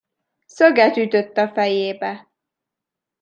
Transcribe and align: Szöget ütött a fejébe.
Szöget 0.45 0.97
ütött 0.97 1.37
a 1.37 1.47
fejébe. 1.47 2.31